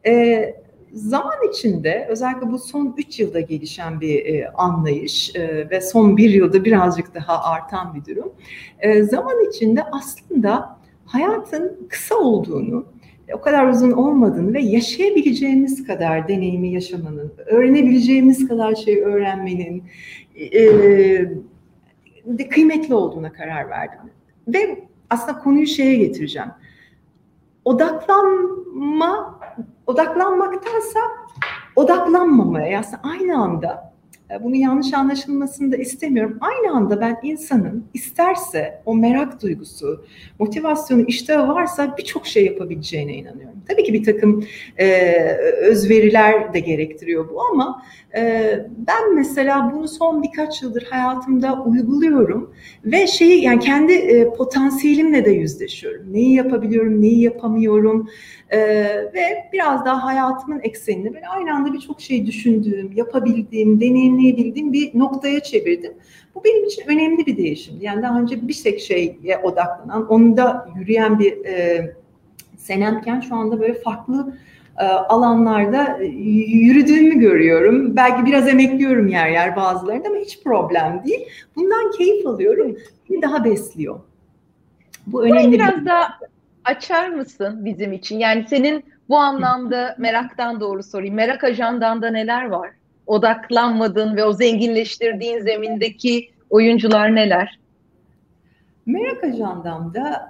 [0.06, 0.56] E,
[0.94, 6.30] zaman içinde özellikle bu son 3 yılda gelişen bir e, anlayış e, ve son bir
[6.30, 8.34] yılda birazcık daha artan bir durum.
[8.80, 12.86] E, zaman içinde aslında hayatın kısa olduğunu,
[13.34, 19.84] o kadar uzun olmadığını ve yaşayabileceğimiz kadar deneyimi yaşamanın, öğrenebileceğimiz kadar şey öğrenmenin
[20.36, 20.62] e,
[22.26, 24.00] de kıymetli olduğuna karar verdim.
[24.48, 26.50] Ve aslında konuyu şeye getireceğim.
[27.66, 29.40] Odaklanma,
[29.88, 31.00] odaklanmaktansa
[31.76, 33.93] odaklanmamaya aslında aynı anda e,
[34.44, 36.38] bunu yanlış anlaşılmasını da istemiyorum.
[36.42, 40.06] Aynı anda ben insanın isterse o merak duygusu,
[40.40, 43.58] motivasyonu, iştahı varsa birçok şey yapabileceğine inanıyorum.
[43.68, 44.46] Tabii ki bir takım
[44.78, 45.12] e,
[45.62, 47.84] özveriler de gerektiriyor bu ama
[48.16, 52.54] e, ben mesela bunu son birkaç yıldır hayatımda uyguluyorum
[52.86, 56.14] ve şeyi yani kendi e, potansiyelimle de yüzleşiyorum.
[56.14, 58.10] Neyi yapabiliyorum, neyi yapamıyorum
[58.54, 58.60] e,
[59.14, 65.40] ve biraz daha hayatımın eksenini böyle aynı anda birçok şey düşündüğüm, yapabildiğim, deneyimleyebildiğim bir noktaya
[65.40, 65.94] çevirdim.
[66.36, 67.86] Bu benim için önemli bir değişimdi.
[67.86, 71.96] Yani daha önce bir tek şeye odaklanan, onda yürüyen bir e,
[72.58, 74.38] senemken şu anda böyle farklı
[74.80, 77.96] e, alanlarda e, yürüdüğümü görüyorum.
[77.96, 81.28] Belki biraz emekliyorum yer yer bazılarında ama hiç problem değil.
[81.56, 82.78] Bundan keyif alıyorum.
[83.10, 84.00] Beni daha besliyor.
[85.08, 85.38] Bu önemli.
[85.38, 85.86] Burayı biraz bir...
[85.86, 86.20] daha
[86.66, 88.20] açar mısın bizim için?
[88.20, 91.16] Yani senin bu anlamda meraktan doğru sorayım.
[91.16, 92.70] Merak ajandanda neler var?
[93.08, 97.60] Odaklanmadın ve o zenginleştirdiğin zemindeki oyuncular neler?
[98.86, 100.30] Merak ajandamda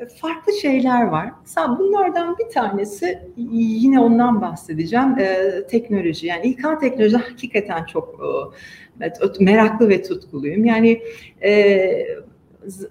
[0.00, 1.30] e, farklı şeyler var.
[1.40, 5.18] Mesela bunlardan bir tanesi yine ondan bahsedeceğim.
[5.18, 8.20] E, teknoloji yani İK teknoloji hakikaten çok
[9.00, 10.64] e, meraklı ve tutkuluyum.
[10.64, 11.02] Yani
[11.42, 11.52] e,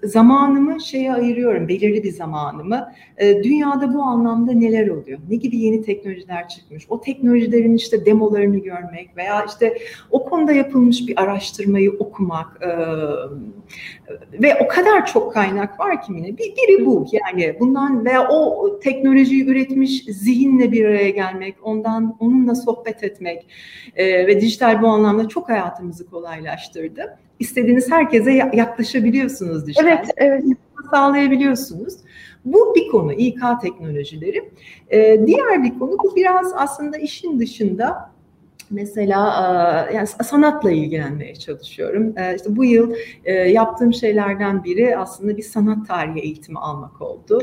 [0.02, 2.92] zamanımı şeye ayırıyorum, belirli bir zamanımı.
[3.18, 5.18] E, dünyada bu anlamda neler oluyor?
[5.28, 6.86] Ne gibi yeni teknolojiler çıkmış?
[6.88, 9.78] O teknolojilerin işte demolarını görmek veya işte
[10.10, 12.68] o konuda yapılmış bir araştırmayı okumak e,
[14.42, 16.38] ve o kadar çok kaynak var ki yine.
[16.38, 22.54] Bir, biri bu yani bundan veya o teknolojiyi üretmiş zihinle bir araya gelmek, ondan onunla
[22.54, 23.46] sohbet etmek
[23.96, 29.86] e, ve dijital bu anlamda çok hayatımızı kolaylaştırdı istediğiniz herkese yaklaşabiliyorsunuz dijital.
[29.86, 30.44] Evet, evet.
[30.90, 31.94] Sağlayabiliyorsunuz.
[32.44, 34.50] Bu bir konu İK teknolojileri.
[34.90, 38.10] Ee, diğer bir konu bu biraz aslında işin dışında
[38.70, 42.14] Mesela yani sanatla ilgilenmeye çalışıyorum.
[42.36, 42.94] İşte bu yıl
[43.48, 47.38] yaptığım şeylerden biri aslında bir sanat tarihi eğitimi almak oldu.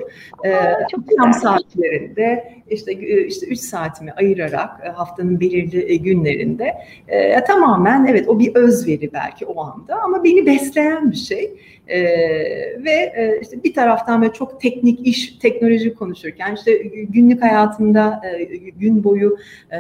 [0.46, 2.94] Aa, çok Tam saatlerinde işte
[3.28, 6.74] işte 3 saatimi ayırarak haftanın belirli günlerinde
[7.48, 11.52] tamamen evet o bir özveri belki o anda ama beni besleyen bir şey.
[11.88, 12.04] Ee,
[12.84, 16.74] ve e, işte bir taraftan böyle çok teknik iş, teknoloji konuşurken işte
[17.10, 19.38] günlük hayatımda e, gün boyu
[19.72, 19.80] e,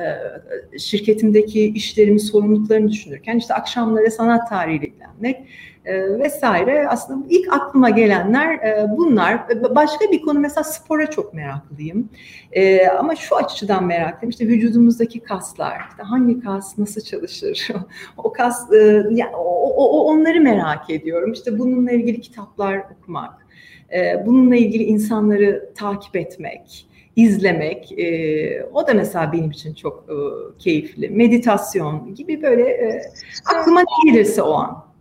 [0.79, 5.47] şirketimdeki işlerimi, sorumluluklarını düşünürken işte akşamları sanat tarihiyle ilgilenmek
[5.85, 6.87] e, vesaire.
[6.87, 9.47] Aslında ilk aklıma gelenler e, bunlar.
[9.75, 12.09] Başka bir konu mesela spora çok meraklıyım.
[12.51, 14.29] E, ama şu açıdan meraklıyım.
[14.29, 17.67] İşte vücudumuzdaki kaslar, işte hangi kas nasıl çalışır?
[18.17, 18.77] o kas, e,
[19.11, 21.31] yani o, o, onları merak ediyorum.
[21.31, 23.47] İşte bununla ilgili kitaplar okumak,
[23.93, 30.15] e, bununla ilgili insanları takip etmek izlemek e, o da mesela benim için çok e,
[30.59, 31.09] keyifli.
[31.09, 33.01] Meditasyon gibi böyle e,
[33.45, 34.92] aklıma ne gelirse o an.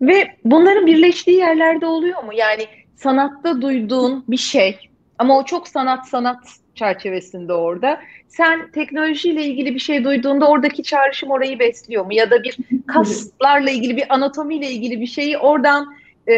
[0.00, 2.32] Ve bunların birleştiği yerlerde oluyor mu?
[2.34, 4.78] Yani sanatta duyduğun bir şey
[5.18, 6.38] ama o çok sanat sanat
[6.74, 8.00] çerçevesinde orada.
[8.28, 12.14] Sen teknolojiyle ilgili bir şey duyduğunda oradaki çağrışım orayı besliyor mu?
[12.14, 15.94] Ya da bir kaslarla ilgili bir anatomiyle ilgili bir şeyi oradan
[16.28, 16.34] e,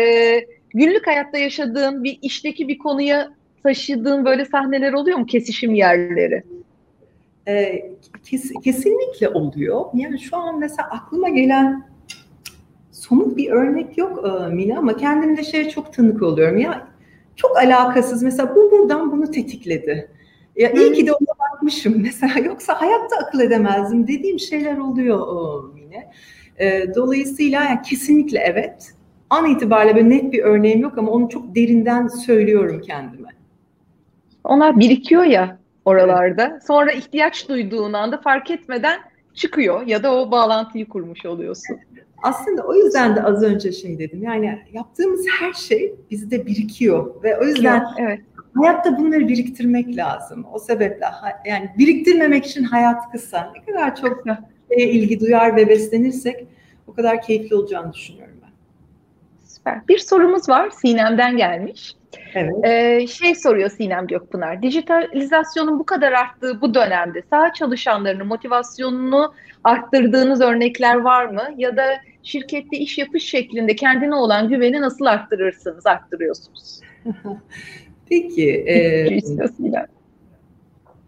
[0.70, 5.26] günlük hayatta yaşadığın bir işteki bir konuya taşıdığın böyle sahneler oluyor mu?
[5.26, 6.42] Kesişim yerleri.
[7.48, 7.84] E,
[8.24, 9.84] kes, kesinlikle oluyor.
[9.94, 11.91] Yani şu an mesela aklıma gelen
[12.92, 16.58] somut bir örnek yok e, Mila ama kendimde şeye çok tanık oluyorum.
[16.58, 16.88] Ya
[17.36, 20.10] çok alakasız mesela bu buradan bunu tetikledi.
[20.56, 26.10] Ya iyi ki de ona bakmışım mesela yoksa hayatta akıl edemezdim dediğim şeyler oluyor yine.
[26.58, 28.92] E, dolayısıyla yani kesinlikle evet.
[29.30, 33.28] An itibariyle böyle net bir örneğim yok ama onu çok derinden söylüyorum kendime.
[34.44, 36.48] Onlar birikiyor ya oralarda.
[36.52, 36.66] Evet.
[36.66, 39.00] Sonra ihtiyaç duyduğun anda fark etmeden
[39.34, 41.76] çıkıyor ya da o bağlantıyı kurmuş oluyorsun.
[42.22, 44.22] Aslında o yüzden de az önce şey dedim.
[44.22, 48.20] Yani yaptığımız her şey bizde birikiyor ve o yüzden evet.
[48.56, 50.46] hayatta bunları biriktirmek lazım.
[50.52, 51.06] O sebeple
[51.46, 53.52] yani biriktirmemek için hayat kısa.
[53.56, 54.24] Ne kadar çok
[54.70, 56.46] şeye ilgi duyar ve beslenirsek
[56.86, 58.50] o kadar keyifli olacağını düşünüyorum ben.
[59.46, 59.88] Süper.
[59.88, 60.70] Bir sorumuz var.
[60.70, 61.96] Sinem'den gelmiş.
[62.34, 62.54] Evet.
[62.64, 64.62] Ee, şey soruyor Sinem Gökpınar.
[64.62, 71.42] Dijitalizasyonun bu kadar arttığı bu dönemde sağ çalışanlarının motivasyonunu arttırdığınız örnekler var mı?
[71.56, 71.84] Ya da
[72.22, 76.80] şirkette iş yapış şeklinde kendine olan güveni nasıl arttırırsınız, arttırıyorsunuz?
[78.08, 78.50] Peki.
[78.50, 79.20] E,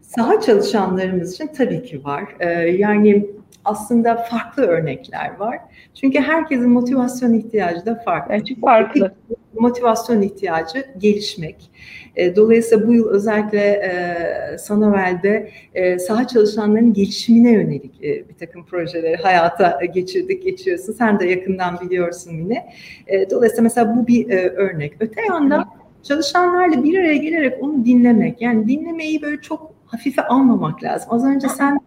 [0.00, 2.24] saha çalışanlarımız için tabii ki var.
[2.40, 3.26] E, yani
[3.64, 5.58] aslında farklı örnekler var.
[5.94, 8.34] Çünkü herkesin motivasyon ihtiyacı da farklı.
[8.34, 9.14] Evet, farklı.
[9.60, 11.70] Motivasyon ihtiyacı gelişmek.
[12.16, 19.16] E, dolayısıyla bu yıl özellikle e, Sanovel'de e, saha çalışanların gelişimine yönelik bir takım projeleri
[19.16, 20.92] hayata geçirdik, geçiyorsun.
[20.92, 22.66] Sen de yakından biliyorsun yine.
[23.30, 24.92] Dolayısıyla mesela bu bir örnek.
[25.00, 25.64] Öte yandan
[26.02, 28.42] çalışanlarla bir araya gelerek onu dinlemek.
[28.42, 31.08] Yani dinlemeyi böyle çok hafife almamak lazım.
[31.12, 31.80] Az önce sen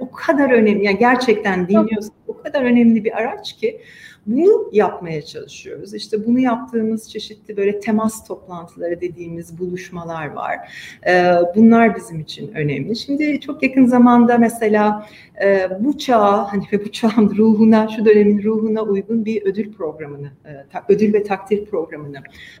[0.00, 3.80] o kadar önemli, yani gerçekten dinliyorsun, o kadar önemli bir araç ki
[4.26, 5.94] bunu yapmaya çalışıyoruz.
[5.94, 10.58] İşte bunu yaptığımız çeşitli böyle temas toplantıları dediğimiz buluşmalar var.
[11.06, 12.96] Ee, bunlar bizim için önemli.
[12.96, 15.08] Şimdi çok yakın zamanda mesela
[15.44, 20.30] e, bu çağ hani ve bu çağın ruhuna, şu dönemin ruhuna uygun bir ödül programını,
[20.44, 22.18] e, ödül ve takdir programını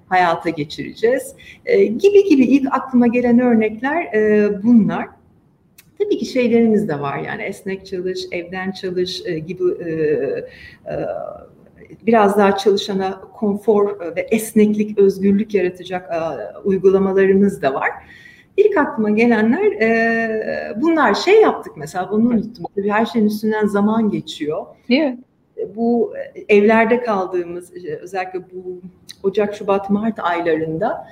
[0.08, 1.34] hayata geçireceğiz.
[1.66, 4.12] E, gibi gibi ilk aklıma gelen örnekler
[4.62, 5.08] bunlar.
[5.98, 9.64] Tabii ki şeylerimiz de var yani esnek çalış, evden çalış gibi
[12.06, 16.18] biraz daha çalışana konfor ve esneklik, özgürlük yaratacak e,
[16.64, 17.90] uygulamalarımız da var.
[18.56, 22.64] İlk aklıma gelenler e, bunlar şey yaptık mesela bunu unuttum.
[22.76, 24.66] Tabii her şeyin üstünden zaman geçiyor.
[24.88, 25.18] Değil mi?
[25.58, 28.80] E, bu e, evlerde kaldığımız e, özellikle bu
[29.22, 31.08] Ocak, Şubat, Mart aylarında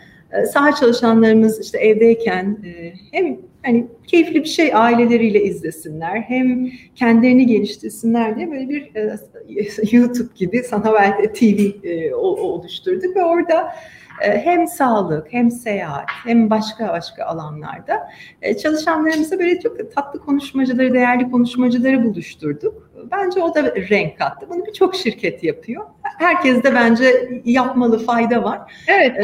[0.53, 2.59] saha çalışanlarımız işte evdeyken
[3.13, 6.21] hem hani keyifli bir şey aileleriyle izlesinler.
[6.21, 9.17] Hem kendilerini geliştirsinler diye böyle bir e,
[9.97, 13.75] YouTube gibi Sanavel TV e, oluşturduk ve orada
[14.23, 18.09] e, hem sağlık hem seyahat hem başka başka alanlarda
[18.63, 22.91] çalışanlarımıza böyle çok tatlı konuşmacıları, değerli konuşmacıları buluşturduk.
[23.11, 24.47] Bence o da renk kattı.
[24.51, 25.87] Bunu birçok şirket yapıyor.
[26.03, 28.85] Herkes de bence yapmalı, fayda var.
[28.87, 29.17] Evet.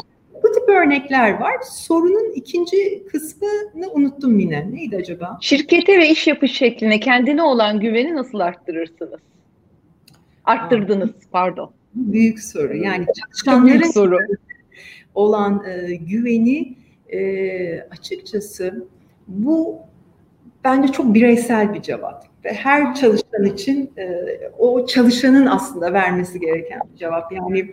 [0.68, 1.54] Bu örnekler var.
[1.70, 4.72] Sorunun ikinci kısmını unuttum Mine.
[4.72, 5.38] Neydi acaba?
[5.40, 9.20] Şirkete ve iş yapış şekline kendine olan güveni nasıl arttırırsınız?
[10.44, 11.70] Arttırdınız, pardon.
[11.94, 12.76] Büyük soru.
[12.76, 14.18] Yani çalışanların büyük soru.
[15.14, 16.76] olan e, güveni
[17.12, 18.86] e, açıkçası
[19.28, 19.78] bu
[20.64, 24.24] bence çok bireysel bir cevap ve her çalışan için e,
[24.58, 27.32] o çalışanın aslında vermesi gereken bir cevap.
[27.32, 27.72] Yani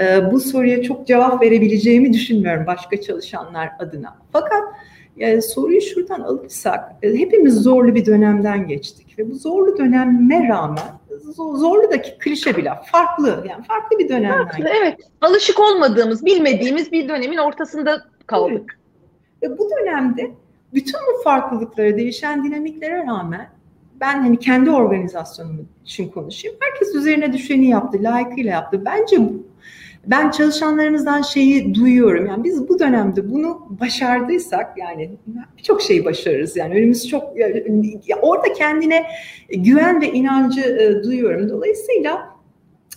[0.00, 4.16] e, bu soruya çok cevap verebileceğimi düşünmüyorum başka çalışanlar adına.
[4.32, 4.62] Fakat
[5.16, 10.84] yani soruyu şuradan alırsak e, hepimiz zorlu bir dönemden geçtik ve bu zorlu döneme rağmen
[11.34, 17.08] zorlu da klişe bile farklı yani farklı bir dönemden farklı, Evet alışık olmadığımız bilmediğimiz bir
[17.08, 18.78] dönemin ortasında kaldık.
[19.42, 19.52] Evet.
[19.52, 20.30] Ve bu dönemde
[20.74, 23.48] bütün bu farklılıklara değişen dinamiklere rağmen
[24.00, 26.56] ben hani kendi organizasyonum için konuşayım.
[26.60, 28.84] Herkes üzerine düşeni yaptı, layıkıyla yaptı.
[28.84, 29.18] Bence
[30.06, 32.26] ben çalışanlarımızdan şeyi duyuyorum.
[32.26, 35.10] Yani biz bu dönemde bunu başardıysak yani
[35.58, 36.56] birçok şeyi başarırız.
[36.56, 37.38] Yani önümüz çok
[38.06, 39.06] ya orada kendine
[39.48, 41.48] güven ve inancı e, duyuyorum.
[41.48, 42.34] Dolayısıyla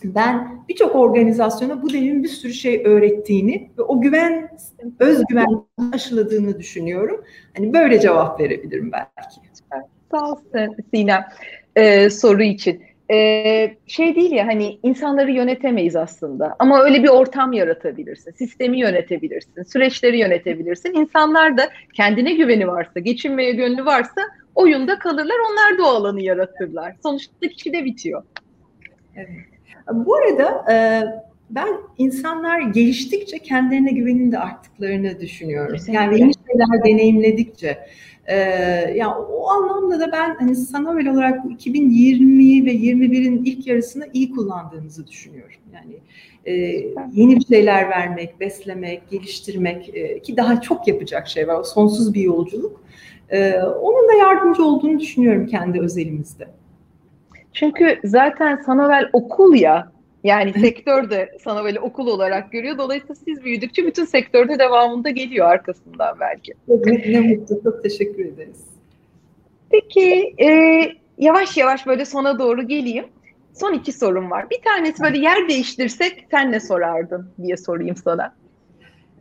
[0.03, 4.49] ben birçok organizasyona bu dönemin bir sürü şey öğrettiğini ve o güven,
[4.99, 7.23] özgüven aşıladığını düşünüyorum.
[7.57, 9.41] Hani böyle cevap verebilirim belki.
[10.11, 10.35] Sağ ol
[10.93, 11.25] Sinem
[11.75, 17.53] ee, soru için e, şey değil ya hani insanları yönetemeyiz aslında ama öyle bir ortam
[17.53, 20.93] yaratabilirsin, sistemi yönetebilirsin, süreçleri yönetebilirsin.
[20.93, 24.21] İnsanlar da kendine güveni varsa, geçinmeye gönlü varsa
[24.55, 26.95] oyunda kalırlar, onlar da o alanı yaratırlar.
[27.03, 28.23] Sonuçta kişi de bitiyor.
[29.15, 29.29] Evet.
[29.93, 30.75] Bu arada e,
[31.49, 31.67] ben
[31.97, 35.73] insanlar geliştikçe kendilerine güvenin de arttıklarını düşünüyorum.
[35.73, 36.03] Kesinlikle.
[36.03, 37.77] Yani yeni şeyler deneyimledikçe.
[38.27, 38.35] Ee,
[38.95, 45.07] yani o anlamda da ben hani Sanovel olarak 2020 ve 21'in ilk yarısını iyi kullandığımızı
[45.07, 45.55] düşünüyorum.
[45.73, 45.97] Yani
[46.45, 46.53] e,
[47.13, 51.59] yeni bir şeyler vermek, beslemek, geliştirmek e, ki daha çok yapacak şey var.
[51.59, 52.81] O sonsuz bir yolculuk.
[53.29, 56.47] E, onun da yardımcı olduğunu düşünüyorum kendi özelimizde.
[57.53, 59.91] Çünkü zaten Sanovel okul ya
[60.27, 62.77] yani sektör de sana böyle okul olarak görüyor.
[62.77, 66.53] Dolayısıyla siz büyüdükçe bütün sektörde devamında geliyor arkasından belki.
[66.67, 67.63] Ne, ne mutlu.
[67.63, 68.65] Çok teşekkür ederiz.
[69.71, 70.79] Peki e,
[71.17, 73.05] yavaş yavaş böyle sona doğru geleyim.
[73.53, 74.49] Son iki sorum var.
[74.49, 78.35] Bir tanesi böyle yer değiştirsek sen ne sorardın diye sorayım sana.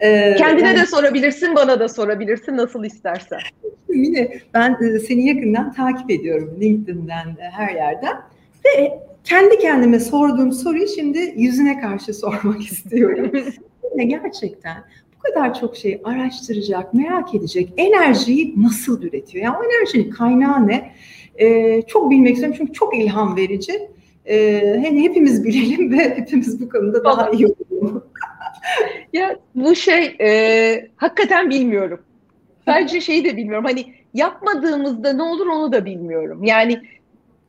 [0.00, 3.40] Ee, Kendine yani, de sorabilirsin, bana da sorabilirsin nasıl istersen.
[3.88, 8.16] Yine ben e, seni yakından takip ediyorum LinkedIn'den e, her yerden
[8.64, 13.32] ve kendi kendime sorduğum soruyu şimdi yüzüne karşı sormak istiyorum.
[13.96, 14.84] gerçekten
[15.16, 19.44] bu kadar çok şey araştıracak, merak edecek enerjiyi nasıl üretiyor?
[19.44, 20.92] Yani o enerjinin kaynağı ne?
[21.38, 23.88] Ee, çok bilmek istiyorum çünkü çok ilham verici.
[24.26, 28.04] Ee, hani hepimiz bilelim ve hepimiz bu konuda daha iyi olalım.
[29.12, 32.00] ya bu şey e, hakikaten bilmiyorum.
[32.64, 33.64] Sadece şeyi de bilmiyorum.
[33.64, 33.84] Hani
[34.14, 36.44] yapmadığımızda ne olur onu da bilmiyorum.
[36.44, 36.80] Yani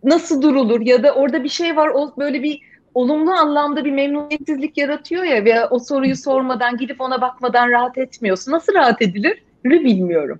[0.03, 2.61] nasıl durulur ya da orada bir şey var o böyle bir
[2.93, 8.51] olumlu anlamda bir memnuniyetsizlik yaratıyor ya ve o soruyu sormadan gidip ona bakmadan rahat etmiyorsun.
[8.51, 9.43] Nasıl rahat edilir?
[9.63, 10.39] Bilmiyorum.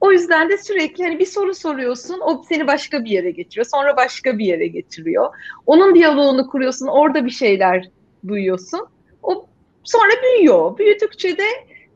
[0.00, 3.96] O yüzden de sürekli hani bir soru soruyorsun, o seni başka bir yere getiriyor, sonra
[3.96, 5.34] başka bir yere getiriyor.
[5.66, 7.88] Onun diyaloğunu kuruyorsun, orada bir şeyler
[8.28, 8.86] duyuyorsun.
[9.22, 9.46] O
[9.84, 10.78] sonra büyüyor.
[10.78, 11.44] Büyüdükçe de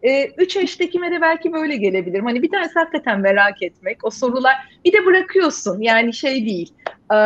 [0.02, 2.24] e, üç hashtag'ime de belki böyle gelebilirim.
[2.24, 4.04] Hani bir tanesi hakikaten merak etmek.
[4.04, 4.54] O sorular
[4.85, 5.80] bir de bırakıyorsun.
[5.80, 6.72] Yani şey değil.
[7.12, 7.16] E,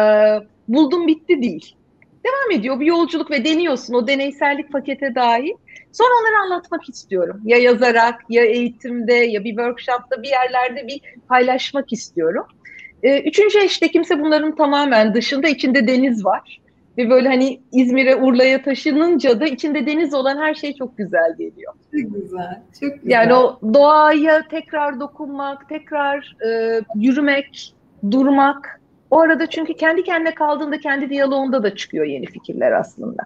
[0.69, 1.77] buldum bitti değil.
[2.25, 3.95] Devam ediyor bir yolculuk ve deniyorsun.
[3.95, 5.53] O deneysellik pakete dahil.
[5.93, 7.41] Sonra onları anlatmak istiyorum.
[7.45, 12.47] Ya yazarak, ya eğitimde, ya bir workshopta, bir yerlerde bir paylaşmak istiyorum.
[13.03, 15.49] E, üçüncü eşte kimse bunların tamamen dışında.
[15.49, 16.60] içinde deniz var.
[17.01, 21.73] Ve böyle hani İzmir'e, Urla'ya taşınınca da içinde deniz olan her şey çok güzel geliyor.
[21.93, 23.11] Çok güzel, çok güzel.
[23.11, 27.75] Yani o doğaya tekrar dokunmak, tekrar e, yürümek,
[28.11, 28.81] durmak.
[29.11, 33.23] O arada çünkü kendi kendine kaldığında kendi diyaloğunda da çıkıyor yeni fikirler aslında.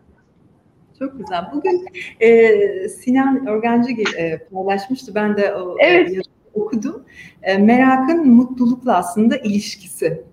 [0.98, 1.44] Çok güzel.
[1.54, 1.86] Bugün
[2.20, 5.14] e, Sinan Örgenci e, paylaşmıştı.
[5.14, 6.16] Ben de o evet.
[6.16, 6.20] e,
[6.54, 7.04] okudum.
[7.42, 10.24] E, merakın mutlulukla aslında ilişkisi.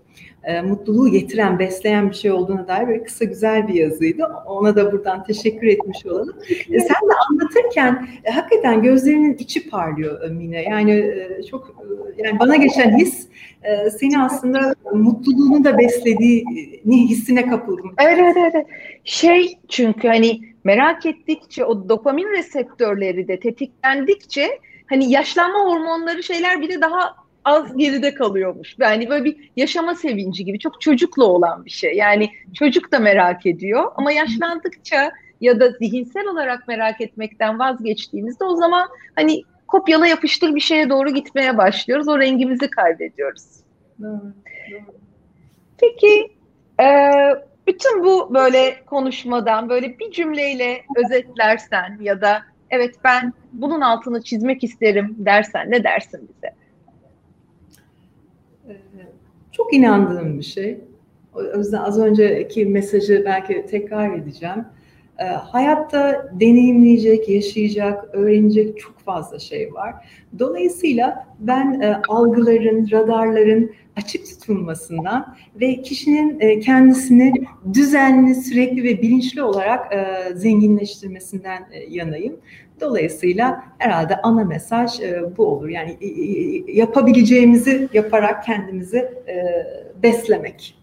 [0.44, 4.26] E, mutluluğu getiren, besleyen bir şey olduğuna dair böyle kısa güzel bir yazıydı.
[4.46, 6.36] Ona da buradan teşekkür etmiş olalım.
[6.50, 10.64] E, sen de anlatırken e, hakikaten gözlerinin içi parlıyor Mine.
[10.64, 11.76] Yani e, çok
[12.18, 13.28] yani bana geçen his
[13.64, 17.94] e, seni aslında mutluluğunu da beslediğini hissine kapıldım.
[18.00, 18.68] Evet, evet, evet.
[19.04, 26.70] Şey çünkü hani merak ettikçe o dopamin reseptörleri de tetiklendikçe hani yaşlanma hormonları şeyler bir
[26.70, 28.76] de daha az geride kalıyormuş.
[28.80, 31.96] Yani böyle bir yaşama sevinci gibi çok çocukla olan bir şey.
[31.96, 35.12] Yani çocuk da merak ediyor ama yaşlandıkça
[35.42, 41.10] ya da zihinsel olarak merak etmekten vazgeçtiğimizde o zaman hani kopyala yapıştır bir şeye doğru
[41.10, 42.08] gitmeye başlıyoruz.
[42.08, 43.44] O rengimizi kaybediyoruz.
[45.78, 46.32] Peki
[46.82, 46.88] e,
[47.68, 54.64] bütün bu böyle konuşmadan böyle bir cümleyle özetlersen ya da evet ben bunun altını çizmek
[54.64, 56.61] isterim dersen ne dersin bize?
[58.70, 58.76] Ee,
[59.52, 60.78] çok inandığım bir şey.
[61.34, 64.66] O yüzden az önceki mesajı belki tekrar edeceğim.
[65.20, 69.96] Ee, hayatta deneyimleyecek, yaşayacak, öğrenecek çok fazla şey var.
[70.40, 77.34] Dolayısıyla ben e, algıların, radarların açık tutulmasından ve kişinin e, kendisini
[77.74, 80.06] düzenli, sürekli ve bilinçli olarak e,
[80.36, 82.36] zenginleştirmesinden yanayım.
[82.82, 85.00] Dolayısıyla herhalde ana mesaj
[85.38, 85.70] bu olur.
[85.70, 85.98] Yani
[86.68, 89.10] yapabileceğimizi yaparak kendimizi
[90.04, 90.82] beslemek.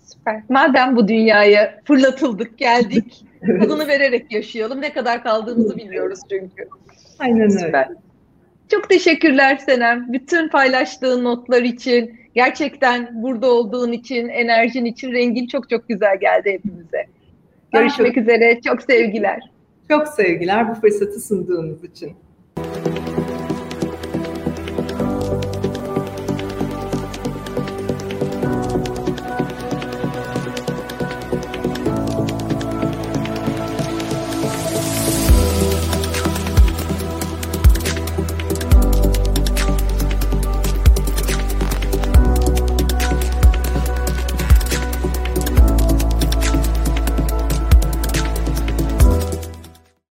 [0.00, 0.42] Süper.
[0.48, 3.62] Madem bu dünyaya fırlatıldık, geldik, evet.
[3.62, 4.80] tadını vererek yaşayalım.
[4.80, 6.68] Ne kadar kaldığımızı biliyoruz çünkü.
[7.18, 7.58] Aynen öyle.
[7.58, 7.88] Süper.
[8.68, 10.12] Çok teşekkürler Senem.
[10.12, 16.50] Bütün paylaştığın notlar için, gerçekten burada olduğun için, enerjin için, rengin çok çok güzel geldi
[16.52, 17.06] hepimize.
[17.72, 18.60] Görüşmek çok, üzere.
[18.60, 19.51] Çok sevgiler.
[19.92, 22.12] Çok sevgiler bu fırsatı sunduğunuz için.